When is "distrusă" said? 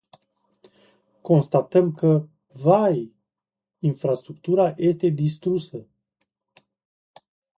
5.07-5.87